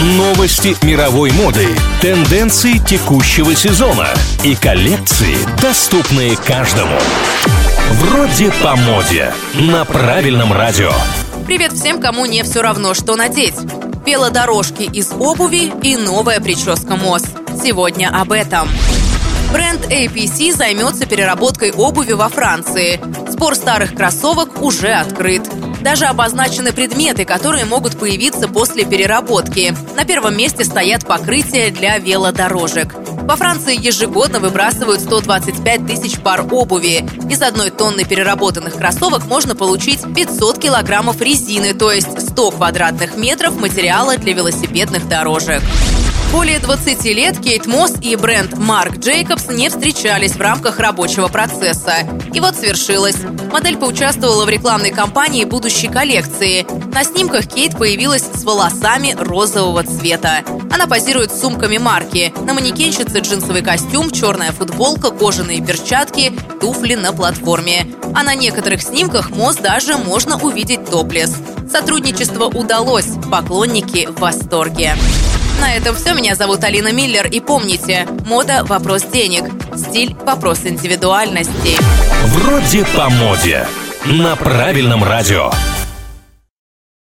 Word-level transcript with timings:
Новости 0.00 0.74
мировой 0.82 1.30
моды, 1.30 1.68
тенденции 2.00 2.78
текущего 2.78 3.54
сезона 3.54 4.08
и 4.42 4.54
коллекции, 4.54 5.36
доступные 5.60 6.38
каждому. 6.38 6.96
Вроде 7.90 8.50
по 8.62 8.76
моде. 8.76 9.30
На 9.52 9.84
правильном 9.84 10.54
радио. 10.54 10.90
Привет 11.46 11.74
всем, 11.74 12.00
кому 12.00 12.24
не 12.24 12.42
все 12.44 12.62
равно, 12.62 12.94
что 12.94 13.14
надеть. 13.14 13.56
Велодорожки 14.06 14.84
из 14.84 15.12
обуви 15.12 15.70
и 15.82 15.98
новая 15.98 16.40
прическа 16.40 16.96
МОЗ. 16.96 17.24
Сегодня 17.62 18.08
об 18.08 18.32
этом. 18.32 18.70
Бренд 19.52 19.84
APC 19.84 20.56
займется 20.56 21.04
переработкой 21.04 21.72
обуви 21.72 22.14
во 22.14 22.30
Франции. 22.30 22.98
Спор 23.30 23.54
старых 23.54 23.94
кроссовок 23.94 24.62
уже 24.62 24.92
открыт. 24.92 25.42
Даже 25.80 26.06
обозначены 26.06 26.72
предметы, 26.72 27.24
которые 27.24 27.64
могут 27.64 27.98
появиться 27.98 28.48
после 28.48 28.84
переработки. 28.84 29.74
На 29.96 30.04
первом 30.04 30.36
месте 30.36 30.64
стоят 30.64 31.06
покрытия 31.06 31.70
для 31.70 31.98
велодорожек. 31.98 32.94
Во 33.22 33.36
Франции 33.36 33.78
ежегодно 33.80 34.40
выбрасывают 34.40 35.00
125 35.00 35.86
тысяч 35.86 36.18
пар 36.18 36.44
обуви. 36.50 37.04
Из 37.30 37.40
одной 37.40 37.70
тонны 37.70 38.04
переработанных 38.04 38.74
кроссовок 38.74 39.24
можно 39.26 39.54
получить 39.54 40.00
500 40.14 40.58
килограммов 40.58 41.20
резины, 41.20 41.72
то 41.72 41.90
есть 41.90 42.20
100 42.20 42.50
квадратных 42.52 43.16
метров 43.16 43.58
материала 43.58 44.16
для 44.16 44.34
велосипедных 44.34 45.08
дорожек. 45.08 45.62
Более 46.32 46.60
20 46.60 47.04
лет 47.06 47.40
Кейт 47.40 47.66
Мосс 47.66 47.94
и 48.00 48.14
бренд 48.14 48.56
Марк 48.56 48.98
Джейкобс 48.98 49.48
не 49.48 49.68
встречались 49.68 50.36
в 50.36 50.40
рамках 50.40 50.78
рабочего 50.78 51.26
процесса. 51.26 51.94
И 52.32 52.38
вот 52.38 52.54
свершилось. 52.54 53.16
Модель 53.50 53.76
поучаствовала 53.76 54.44
в 54.44 54.48
рекламной 54.48 54.92
кампании 54.92 55.44
будущей 55.44 55.88
коллекции. 55.88 56.64
На 56.94 57.02
снимках 57.02 57.48
Кейт 57.48 57.76
появилась 57.76 58.22
с 58.22 58.44
волосами 58.44 59.16
розового 59.18 59.82
цвета. 59.82 60.44
Она 60.70 60.86
позирует 60.86 61.32
с 61.32 61.40
сумками 61.40 61.78
марки. 61.78 62.32
На 62.46 62.54
манекенщице 62.54 63.18
джинсовый 63.18 63.62
костюм, 63.62 64.12
черная 64.12 64.52
футболка, 64.52 65.10
кожаные 65.10 65.60
перчатки, 65.60 66.32
туфли 66.60 66.94
на 66.94 67.12
платформе. 67.12 67.92
А 68.14 68.22
на 68.22 68.36
некоторых 68.36 68.82
снимках 68.82 69.30
Мосс 69.30 69.56
даже 69.56 69.96
можно 69.96 70.38
увидеть 70.38 70.88
топлес. 70.88 71.34
Сотрудничество 71.68 72.44
удалось. 72.44 73.08
Поклонники 73.28 74.06
в 74.06 74.20
восторге. 74.20 74.96
На 75.60 75.74
этом 75.74 75.94
все. 75.94 76.14
Меня 76.14 76.34
зовут 76.34 76.64
Алина 76.64 76.92
Миллер. 76.92 77.26
И 77.26 77.40
помните, 77.40 78.06
мода– 78.26 78.64
вопрос 78.64 79.02
денег. 79.02 79.44
Стиль– 79.76 80.16
вопрос 80.26 80.60
индивидуальности. 80.64 81.76
Вроде 82.26 82.84
по 82.96 83.10
моде. 83.10 83.66
На 84.06 84.36
правильном 84.36 85.04
радио. 85.04 85.50